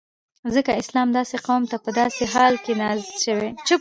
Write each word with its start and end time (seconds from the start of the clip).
ځکه 0.53 0.71
اسلام 0.81 1.07
داسی 1.17 1.37
قوم 1.47 1.63
ته 1.71 1.77
په 1.83 1.89
داسی 1.99 2.25
حال 2.33 2.53
کی 2.63 2.73
نازل 2.81 3.09
سوی 3.25 3.49